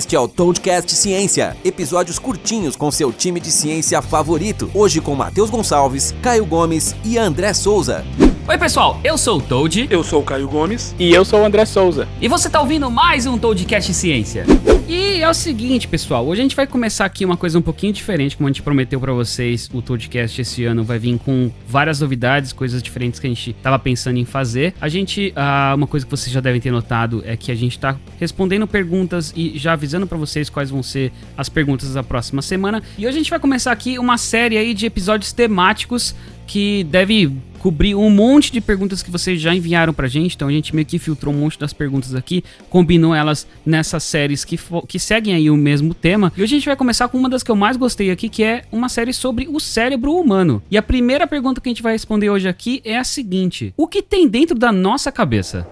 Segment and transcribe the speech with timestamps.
[0.00, 4.70] Este é o Toadcast Ciência, episódios curtinhos com seu time de ciência favorito.
[4.72, 8.02] Hoje com Matheus Gonçalves, Caio Gomes e André Souza.
[8.48, 9.86] Oi, pessoal, eu sou o Toad.
[9.90, 10.94] Eu sou o Caio Gomes.
[10.98, 12.08] E eu sou o André Souza.
[12.18, 14.46] E você tá ouvindo mais um Toadcast Ciência.
[14.88, 17.92] E é o seguinte, pessoal, hoje a gente vai começar aqui uma coisa um pouquinho
[17.92, 22.00] diferente, como a gente prometeu para vocês, o Toadcast esse ano vai vir com várias
[22.00, 24.74] novidades, coisas diferentes que a gente tava pensando em fazer.
[24.80, 27.78] A gente, ah, uma coisa que vocês já devem ter notado é que a gente
[27.78, 32.42] tá respondendo perguntas e já avisando para vocês quais vão ser as perguntas da próxima
[32.42, 32.82] semana.
[32.98, 36.14] E hoje a gente vai começar aqui uma série aí de episódios temáticos
[36.46, 40.34] que deve cobrir um monte de perguntas que vocês já enviaram pra gente.
[40.34, 44.44] Então a gente meio que filtrou um monte das perguntas aqui, combinou elas nessas séries
[44.44, 44.58] que,
[44.88, 46.32] que seguem aí o mesmo tema.
[46.36, 48.42] E hoje a gente vai começar com uma das que eu mais gostei aqui, que
[48.42, 50.62] é uma série sobre o cérebro humano.
[50.70, 53.86] E a primeira pergunta que a gente vai responder hoje aqui é a seguinte: O
[53.86, 55.68] que tem dentro da nossa cabeça?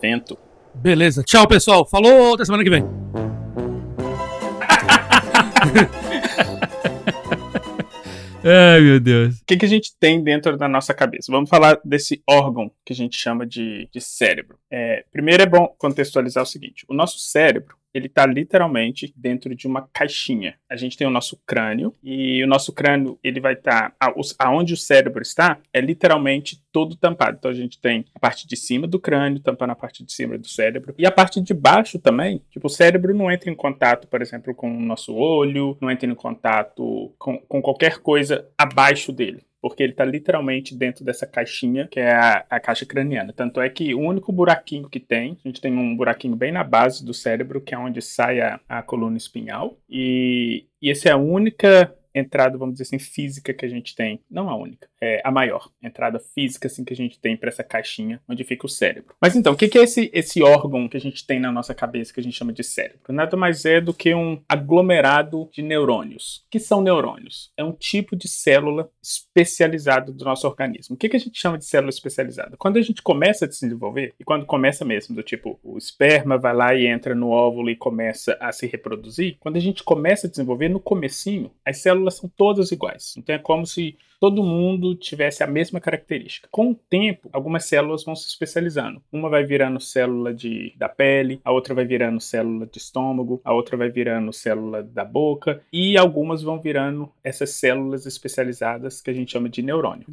[0.00, 0.38] Vento.
[0.80, 1.22] Beleza.
[1.22, 1.86] Tchau, pessoal.
[1.86, 2.84] Falou, até semana que vem.
[8.48, 9.40] Ai, meu Deus.
[9.40, 11.32] O que, que a gente tem dentro da nossa cabeça?
[11.32, 14.56] Vamos falar desse órgão que a gente chama de, de cérebro.
[14.70, 19.66] É, primeiro é bom contextualizar o seguinte: o nosso cérebro ele está literalmente dentro de
[19.66, 20.54] uma caixinha.
[20.68, 24.74] A gente tem o nosso crânio e o nosso crânio ele vai estar tá, aonde
[24.74, 27.36] o cérebro está é literalmente todo tampado.
[27.38, 30.36] Então a gente tem a parte de cima do crânio tampando a parte de cima
[30.36, 32.42] do cérebro e a parte de baixo também.
[32.50, 36.10] Tipo o cérebro não entra em contato, por exemplo, com o nosso olho, não entra
[36.10, 41.88] em contato com, com qualquer coisa abaixo dele porque ele está literalmente dentro dessa caixinha,
[41.88, 43.32] que é a, a, caixa craniana.
[43.32, 46.64] Tanto é que o único buraquinho que tem, a gente tem um buraquinho bem na
[46.64, 51.12] base do cérebro, que é onde sai a, a coluna espinhal, e, e essa é
[51.12, 55.20] a única entrada, vamos dizer assim, física que a gente tem, não a única, é
[55.24, 58.68] a maior entrada física assim que a gente tem para essa caixinha onde fica o
[58.68, 59.14] cérebro.
[59.20, 62.12] Mas então, o que é esse, esse órgão que a gente tem na nossa cabeça
[62.12, 63.00] que a gente chama de cérebro?
[63.08, 66.44] Nada mais é do que um aglomerado de neurônios.
[66.46, 67.52] O que são neurônios?
[67.56, 70.94] É um tipo de célula especializada do nosso organismo.
[70.94, 72.56] O que, que a gente chama de célula especializada?
[72.56, 76.38] Quando a gente começa a se desenvolver, e quando começa mesmo, do tipo, o esperma
[76.38, 80.26] vai lá e entra no óvulo e começa a se reproduzir, quando a gente começa
[80.26, 83.14] a desenvolver, no comecinho, as células células são todas iguais.
[83.16, 86.48] Então é como se todo mundo tivesse a mesma característica.
[86.50, 89.02] Com o tempo, algumas células vão se especializando.
[89.12, 93.52] Uma vai virando célula de, da pele, a outra vai virando célula de estômago, a
[93.52, 99.14] outra vai virando célula da boca, e algumas vão virando essas células especializadas que a
[99.14, 100.06] gente chama de neurônio.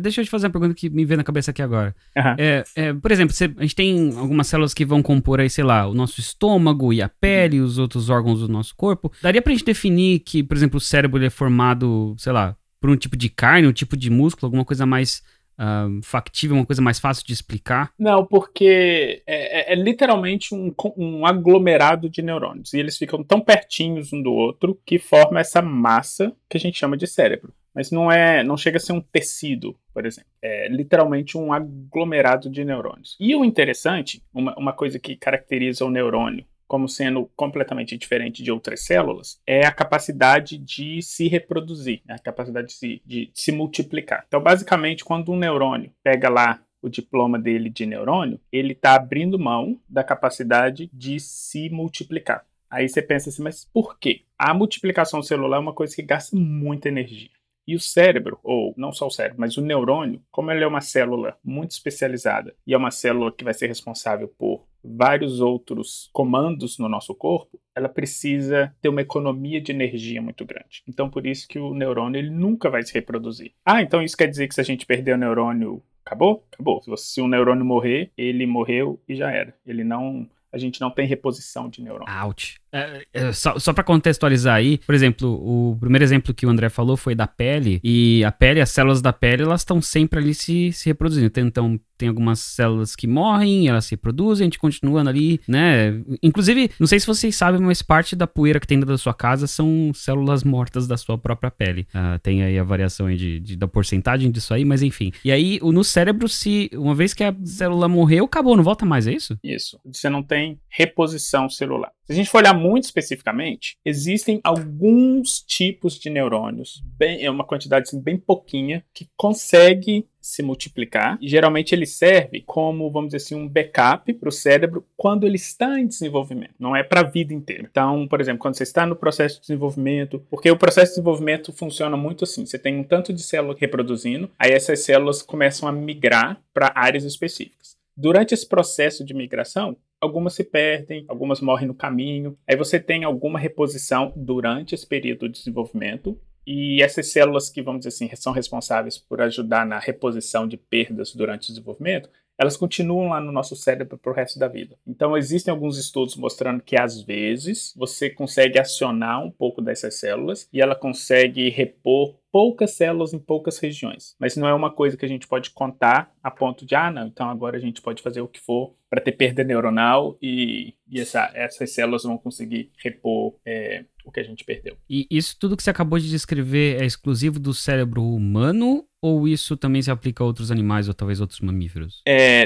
[0.00, 1.94] Deixa eu te fazer uma pergunta que me vem na cabeça aqui agora.
[2.16, 2.34] Uhum.
[2.38, 5.86] É, é, por exemplo, a gente tem algumas células que vão compor aí, sei lá,
[5.86, 7.66] o nosso estômago e a pele, uhum.
[7.66, 9.12] os outros órgãos do nosso corpo.
[9.20, 12.96] Daria pra gente definir que, por exemplo, o cérebro é formado, sei lá, por um
[12.96, 15.22] tipo de carne, um tipo de músculo, alguma coisa mais
[15.58, 17.92] uh, factível, uma coisa mais fácil de explicar?
[17.98, 22.72] Não, porque é, é, é, literalmente um, um aglomerado de neurônios.
[22.74, 26.78] E eles ficam tão pertinhos um do outro que forma essa massa que a gente
[26.78, 27.52] chama de cérebro.
[27.74, 30.30] Mas não é, não chega a ser um tecido, por exemplo.
[30.40, 33.16] É literalmente um aglomerado de neurônios.
[33.18, 38.50] E o interessante, uma, uma coisa que caracteriza o neurônio como sendo completamente diferente de
[38.50, 42.14] outras células, é a capacidade de se reproduzir, né?
[42.14, 44.24] a capacidade de se, de se multiplicar.
[44.26, 49.38] Então, basicamente, quando um neurônio pega lá o diploma dele de neurônio, ele está abrindo
[49.38, 52.44] mão da capacidade de se multiplicar.
[52.70, 54.22] Aí você pensa assim, mas por quê?
[54.38, 57.30] A multiplicação celular é uma coisa que gasta muita energia.
[57.66, 60.82] E o cérebro, ou não só o cérebro, mas o neurônio, como ele é uma
[60.82, 66.78] célula muito especializada e é uma célula que vai ser responsável por vários outros comandos
[66.78, 70.82] no nosso corpo, ela precisa ter uma economia de energia muito grande.
[70.86, 73.52] Então, por isso que o neurônio ele nunca vai se reproduzir.
[73.64, 76.44] Ah, então isso quer dizer que se a gente perder o neurônio, acabou?
[76.52, 76.82] Acabou.
[76.96, 79.54] Se o neurônio morrer, ele morreu e já era.
[79.66, 82.14] Ele não a gente não tem reposição de neurônio.
[82.24, 82.60] Ouch.
[82.74, 86.68] É, é, só só para contextualizar aí, por exemplo, o primeiro exemplo que o André
[86.68, 90.34] falou foi da pele, e a pele, as células da pele, elas estão sempre ali
[90.34, 91.32] se, se reproduzindo.
[91.36, 96.02] Então, tem algumas células que morrem, elas se reproduzem, a gente continua ali, né?
[96.22, 99.14] Inclusive, não sei se vocês sabem, mas parte da poeira que tem dentro da sua
[99.14, 101.86] casa são células mortas da sua própria pele.
[101.94, 105.12] Uh, tem aí a variação aí de, de, da porcentagem disso aí, mas enfim.
[105.24, 109.06] E aí, no cérebro, se uma vez que a célula morreu, acabou, não volta mais,
[109.06, 109.38] é isso?
[109.42, 109.78] Isso.
[109.84, 111.92] Você não tem reposição celular.
[112.06, 117.44] Se a gente for olhar muito especificamente, existem alguns tipos de neurônios, bem, é uma
[117.44, 121.16] quantidade assim, bem pouquinha, que consegue se multiplicar.
[121.18, 125.36] E geralmente ele serve como, vamos dizer assim, um backup para o cérebro quando ele
[125.36, 126.54] está em desenvolvimento.
[126.58, 127.66] Não é para a vida inteira.
[127.70, 131.54] Então, por exemplo, quando você está no processo de desenvolvimento, porque o processo de desenvolvimento
[131.54, 135.72] funciona muito assim: você tem um tanto de célula reproduzindo, aí essas células começam a
[135.72, 137.76] migrar para áreas específicas.
[137.96, 142.36] Durante esse processo de migração, algumas se perdem, algumas morrem no caminho.
[142.48, 146.18] Aí você tem alguma reposição durante esse período de desenvolvimento.
[146.46, 151.14] E essas células que, vamos dizer assim, são responsáveis por ajudar na reposição de perdas
[151.14, 154.76] durante o desenvolvimento, elas continuam lá no nosso cérebro para o resto da vida.
[154.86, 160.48] Então, existem alguns estudos mostrando que, às vezes, você consegue acionar um pouco dessas células
[160.52, 164.16] e ela consegue repor poucas células em poucas regiões.
[164.18, 167.06] Mas não é uma coisa que a gente pode contar a ponto de, ah, não,
[167.06, 171.00] então agora a gente pode fazer o que for para ter perda neuronal e, e
[171.00, 174.76] essa, essas células vão conseguir repor é, o que a gente perdeu.
[174.88, 179.56] E isso tudo que você acabou de descrever é exclusivo do cérebro humano ou isso
[179.56, 182.02] também se aplica a outros animais ou talvez outros mamíferos?
[182.06, 182.44] É,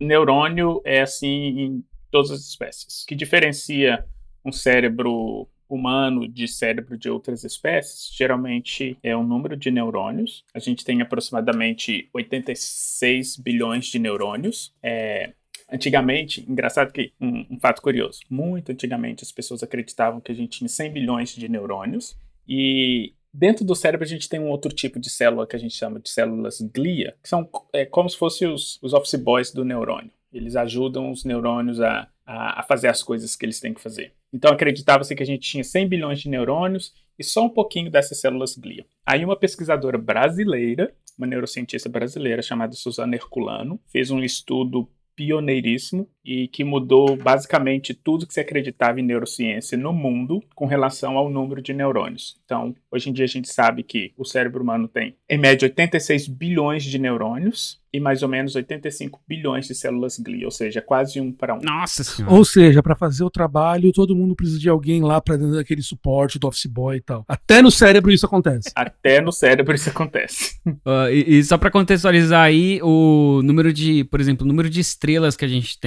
[0.00, 3.02] neurônio é assim em todas as espécies.
[3.02, 4.04] O que diferencia
[4.44, 10.44] um cérebro humano de cérebro de outras espécies, geralmente é o número de neurônios.
[10.54, 14.72] A gente tem aproximadamente 86 bilhões de neurônios.
[14.82, 15.32] É,
[15.70, 20.58] antigamente, engraçado que, um, um, fato curioso, muito antigamente as pessoas acreditavam que a gente
[20.58, 22.16] tinha 100 bilhões de neurônios
[22.48, 25.74] e dentro do cérebro a gente tem um outro tipo de célula que a gente
[25.74, 29.64] chama de células glia, que são é, como se fossem os, os office boys do
[29.64, 30.10] neurônio.
[30.32, 34.12] Eles ajudam os neurônios a, a, a fazer as coisas que eles têm que fazer.
[34.32, 38.20] Então acreditava-se que a gente tinha 100 bilhões de neurônios e só um pouquinho dessas
[38.20, 38.84] células glia.
[39.04, 44.88] Aí uma pesquisadora brasileira, uma neurocientista brasileira chamada Suzana Herculano, fez um estudo
[45.18, 51.16] pioneiríssimo e que mudou basicamente tudo que se acreditava em neurociência no mundo com relação
[51.16, 52.36] ao número de neurônios.
[52.44, 56.28] Então, hoje em dia a gente sabe que o cérebro humano tem, em média, 86
[56.28, 61.20] bilhões de neurônios e mais ou menos 85 bilhões de células glia, ou seja, quase
[61.20, 61.60] um para um.
[61.62, 62.34] Nossa senhora.
[62.34, 65.82] Ou seja, para fazer o trabalho, todo mundo precisa de alguém lá para dar aquele
[65.82, 67.24] suporte do office boy e tal.
[67.26, 68.70] Até no cérebro isso acontece.
[68.74, 70.60] Até no cérebro isso acontece.
[70.66, 74.80] Uh, e, e, só para contextualizar aí, o número de, por exemplo, o número de
[74.80, 75.78] estrelas que a gente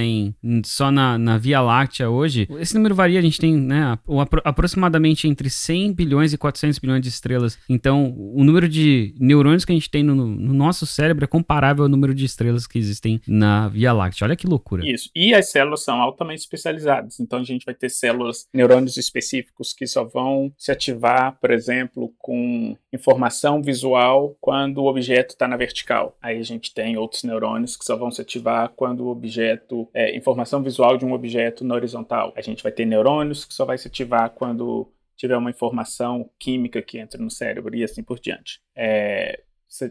[0.64, 3.98] só na, na Via Láctea hoje, esse número varia, a gente tem, né,
[4.44, 7.58] aproximadamente entre 100 bilhões e 400 bilhões de estrelas.
[7.68, 11.84] Então, o número de neurônios que a gente tem no, no nosso cérebro é comparável
[11.84, 14.26] ao número de estrelas que existem na Via Láctea.
[14.26, 14.86] Olha que loucura.
[14.86, 15.10] Isso.
[15.14, 17.20] E as células são altamente especializadas.
[17.20, 22.12] Então, a gente vai ter células, neurônios específicos que só vão se ativar, por exemplo,
[22.18, 26.16] com informação visual quando o objeto está na vertical.
[26.20, 30.11] Aí a gente tem outros neurônios que só vão se ativar quando o objeto é
[30.14, 32.32] informação visual de um objeto na horizontal.
[32.36, 36.82] A gente vai ter neurônios que só vai se ativar quando tiver uma informação química
[36.82, 38.60] que entra no cérebro e assim por diante.
[38.74, 39.40] É,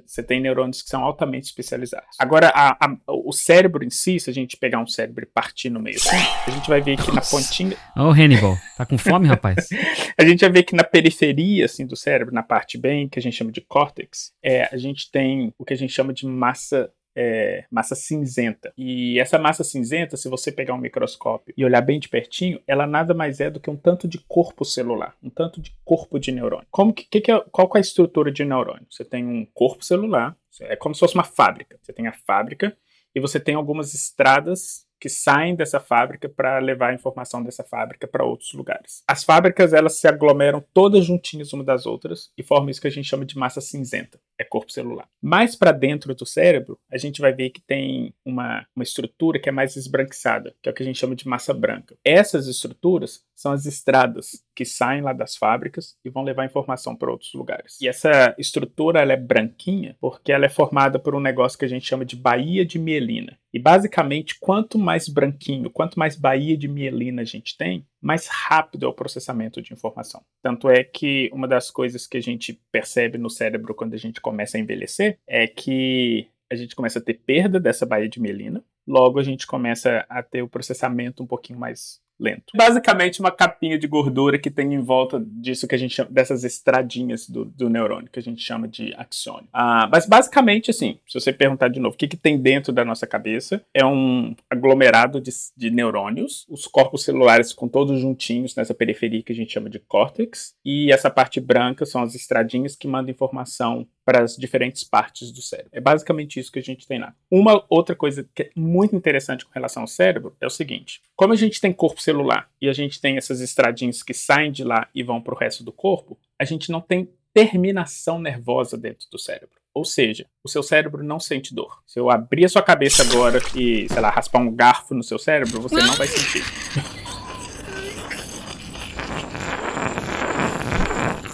[0.06, 2.16] você tem neurônios que são altamente especializados.
[2.20, 5.72] Agora, a, a, o cérebro em si, se a gente pegar um cérebro e partir
[5.72, 5.98] no meio,
[6.46, 7.76] a gente vai ver que na pontinha.
[7.98, 9.70] Ô, oh, Hannibal, tá com fome, rapaz?
[10.18, 13.22] a gente vai ver que na periferia assim, do cérebro, na parte bem, que a
[13.22, 16.92] gente chama de córtex, é, a gente tem o que a gente chama de massa
[17.16, 18.74] é, massa cinzenta.
[18.78, 22.88] E essa massa cinzenta, se você pegar um microscópio e olhar bem de pertinho, ela
[22.88, 26.32] nada mais é do que um tanto de corpo celular, um tanto de corpo de
[26.32, 26.68] neurônio.
[26.72, 28.86] Como que, que, que é, qual que é a estrutura de neurônio?
[28.90, 31.78] Você tem um corpo celular, é como se fosse uma fábrica.
[31.82, 32.76] Você tem a fábrica
[33.14, 38.08] e você tem algumas estradas que saem dessa fábrica para levar a informação dessa fábrica
[38.08, 39.04] para outros lugares.
[39.08, 42.92] As fábricas elas se aglomeram todas juntinhas uma das outras e formam isso que a
[42.92, 45.08] gente chama de massa cinzenta, é corpo celular.
[45.22, 49.50] Mais para dentro do cérebro, a gente vai ver que tem uma, uma estrutura que
[49.50, 51.96] é mais esbranquiçada, que é o que a gente chama de massa branca.
[52.04, 57.12] Essas estruturas são as estradas que saem lá das fábricas e vão levar informação para
[57.12, 57.80] outros lugares.
[57.82, 61.70] E essa estrutura ela é branquinha porque ela é formada por um negócio que a
[61.70, 63.38] gente chama de baía de mielina.
[63.54, 68.86] E basicamente, quanto mais branquinho, quanto mais baía de mielina a gente tem, mais rápido
[68.86, 70.24] é o processamento de informação.
[70.42, 74.22] Tanto é que uma das coisas que a gente percebe no cérebro quando a gente
[74.32, 78.64] começa a envelhecer é que a gente começa a ter perda dessa baía de mielina,
[78.88, 82.54] logo a gente começa a ter o processamento um pouquinho mais lento.
[82.56, 86.44] Basicamente, uma capinha de gordura que tem em volta disso que a gente chama, dessas
[86.44, 89.48] estradinhas do, do neurônio, que a gente chama de axônio.
[89.52, 92.86] Ah, mas basicamente, assim, se você perguntar de novo, o que, que tem dentro da
[92.86, 93.64] nossa cabeça?
[93.74, 99.34] É um aglomerado de, de neurônios, os corpos celulares com todos juntinhos nessa periferia que
[99.34, 103.88] a gente chama de córtex, e essa parte branca são as estradinhas que mandam informação
[104.12, 105.70] para as diferentes partes do cérebro.
[105.72, 107.16] É basicamente isso que a gente tem lá.
[107.30, 111.32] Uma outra coisa que é muito interessante com relação ao cérebro é o seguinte: como
[111.32, 114.90] a gente tem corpo celular e a gente tem essas estradinhas que saem de lá
[114.94, 119.18] e vão para o resto do corpo, a gente não tem terminação nervosa dentro do
[119.18, 119.56] cérebro.
[119.74, 121.82] Ou seja, o seu cérebro não sente dor.
[121.88, 125.18] Se eu abrir a sua cabeça agora e, sei lá, raspar um garfo no seu
[125.18, 126.44] cérebro, você não vai sentir.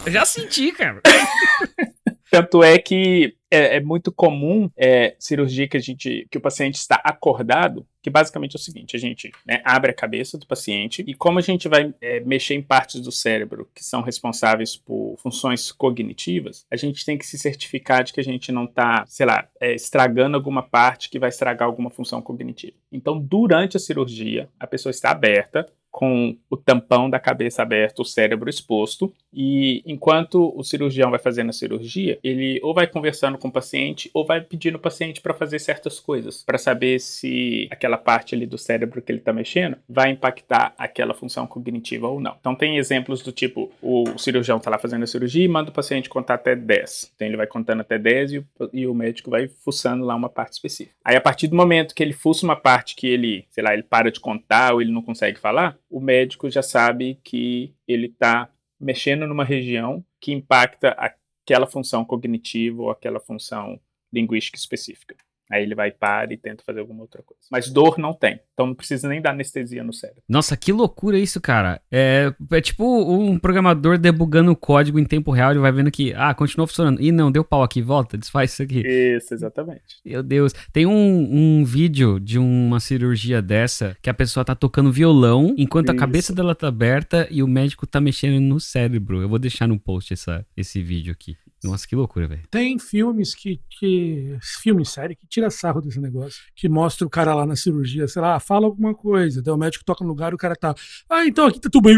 [0.05, 1.01] Eu já senti, cara.
[2.29, 6.75] Tanto é que é, é muito comum é, cirurgia que a gente, que o paciente
[6.75, 11.03] está acordado, que basicamente é o seguinte: a gente né, abre a cabeça do paciente
[11.07, 15.15] e como a gente vai é, mexer em partes do cérebro que são responsáveis por
[15.17, 19.25] funções cognitivas, a gente tem que se certificar de que a gente não está, sei
[19.25, 22.75] lá, é, estragando alguma parte que vai estragar alguma função cognitiva.
[22.91, 25.65] Então, durante a cirurgia, a pessoa está aberta,
[25.98, 31.51] com o tampão da cabeça aberto, o cérebro exposto, e enquanto o cirurgião vai fazendo
[31.51, 35.32] a cirurgia, ele ou vai conversando com o paciente ou vai pedindo o paciente para
[35.32, 39.77] fazer certas coisas, para saber se aquela parte ali do cérebro que ele está mexendo
[39.88, 42.36] vai impactar aquela função cognitiva ou não.
[42.39, 45.74] Então tem exemplos do tipo, o cirurgião está lá fazendo a cirurgia e manda o
[45.74, 47.12] paciente contar até 10.
[47.13, 50.29] Então ele vai contando até 10 e o, e o médico vai fuçando lá uma
[50.29, 50.96] parte específica.
[51.06, 53.84] Aí a partir do momento que ele fuça uma parte que ele, sei lá, ele
[53.84, 58.50] para de contar ou ele não consegue falar, o médico já sabe que ele está
[58.79, 63.79] mexendo numa região que impacta aquela função cognitiva ou aquela função
[64.12, 65.15] linguística específica.
[65.50, 67.42] Aí ele vai para e tenta fazer alguma outra coisa.
[67.50, 68.39] Mas dor não tem.
[68.54, 70.22] Então não precisa nem dar anestesia no cérebro.
[70.27, 71.82] Nossa, que loucura isso, cara.
[71.92, 75.51] É, é tipo um programador debugando o código em tempo real.
[75.51, 77.01] Ele vai vendo que, ah, continua funcionando.
[77.01, 78.82] Ih, não, deu pau aqui, volta, desfaz isso aqui.
[78.86, 80.01] Isso, exatamente.
[80.06, 80.54] Meu Deus.
[80.74, 85.88] Tem um, um vídeo de uma cirurgia dessa que a pessoa tá tocando violão enquanto
[85.88, 85.96] isso.
[85.96, 89.22] a cabeça dela tá aberta e o médico tá mexendo no cérebro.
[89.22, 91.38] Eu vou deixar no post essa, esse vídeo aqui.
[91.64, 92.44] Nossa, que loucura, velho.
[92.52, 94.38] Tem filmes que, que.
[94.62, 96.40] Filme, série, que tira sarro desse negócio.
[96.56, 99.42] Que mostra o cara lá na cirurgia, sei lá, fala alguma coisa.
[99.42, 100.76] Daí o médico toca no lugar e o cara tá.
[101.10, 101.98] Ah, então aqui tá tudo bem.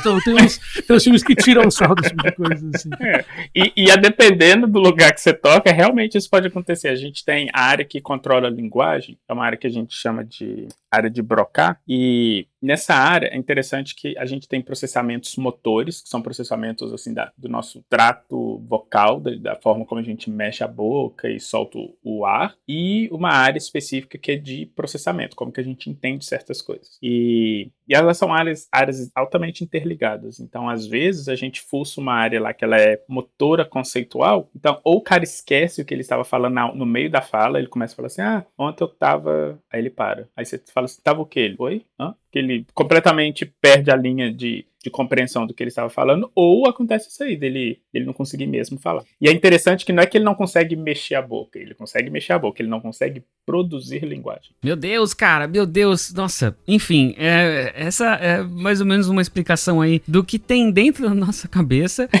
[0.00, 2.90] Então tem uns, tem uns filmes que tiram sarro desse tipo de coisa, assim.
[3.00, 3.24] É.
[3.54, 6.88] E, e a dependendo do lugar que você toca, realmente isso pode acontecer.
[6.88, 9.94] A gente tem a área que controla a linguagem, é uma área que a gente
[9.94, 15.36] chama de área de Broca, e nessa área é interessante que a gente tem processamentos
[15.36, 20.04] motores, que são processamentos assim da, do nosso trato vocal, da, da, forma como a
[20.04, 24.66] gente mexe a boca e solta o ar, e uma área específica que é de
[24.74, 26.98] processamento, como que a gente entende certas coisas.
[27.02, 30.40] E, e elas são áreas, áreas altamente interligadas.
[30.40, 34.80] Então, às vezes, a gente fuça uma área lá que ela é motora conceitual, então
[34.84, 37.94] ou o cara esquece o que ele estava falando no meio da fala, ele começa
[37.94, 39.58] a falar assim, ah, ontem eu tava...
[39.70, 40.28] Aí ele para.
[40.36, 41.40] Aí você fala assim, tava o quê?
[41.40, 41.84] Ele, oi?
[41.98, 42.14] Hã?
[42.30, 46.68] Que ele completamente perde a linha de de compreensão do que ele estava falando, ou
[46.68, 49.02] acontece isso aí, dele, dele não conseguir mesmo falar.
[49.20, 52.08] E é interessante que não é que ele não consegue mexer a boca, ele consegue
[52.08, 54.52] mexer a boca, ele não consegue produzir linguagem.
[54.62, 56.56] Meu Deus, cara, meu Deus, nossa.
[56.68, 61.14] Enfim, é, essa é mais ou menos uma explicação aí do que tem dentro da
[61.14, 62.08] nossa cabeça.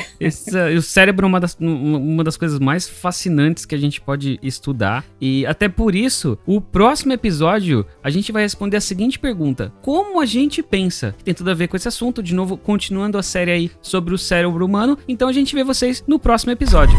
[0.76, 5.04] O cérebro é uma das, uma das coisas mais fascinantes que a gente pode estudar.
[5.20, 10.20] E até por isso, o próximo episódio, a gente vai responder a seguinte pergunta: Como
[10.20, 11.14] a gente pensa?
[11.22, 14.18] Tem tudo a ver com esse assunto, de novo continuando a série aí sobre o
[14.18, 14.98] cérebro humano.
[15.08, 16.98] Então a gente vê vocês no próximo episódio.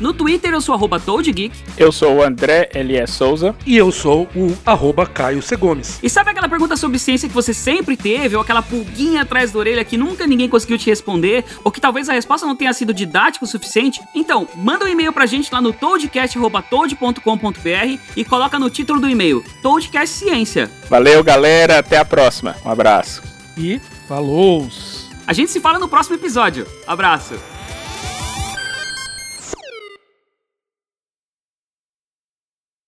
[0.00, 1.54] No Twitter eu sou arroba ToadGeek.
[1.76, 3.12] Eu sou o André L.S.
[3.12, 3.54] Souza.
[3.64, 5.56] E eu sou o arroba Caio C.
[5.56, 5.98] Gomes.
[6.02, 9.58] E sabe aquela pergunta sobre ciência que você sempre teve, ou aquela pulguinha atrás da
[9.58, 12.92] orelha que nunca ninguém conseguiu te responder, ou que talvez a resposta não tenha sido
[12.92, 14.00] didática o suficiente?
[14.14, 19.44] Então, manda um e-mail pra gente lá no toadcast.toad.com.br e coloca no título do e-mail
[19.62, 20.70] Toadcast Ciência.
[20.88, 21.78] Valeu, galera.
[21.78, 22.56] Até a próxima.
[22.64, 23.22] Um abraço.
[23.56, 24.68] E falou!
[25.26, 26.66] A gente se fala no próximo episódio.
[26.86, 27.51] Abraço.